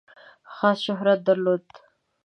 خاص 0.53 0.77
شهرت 0.85 1.19
درلود. 1.27 1.65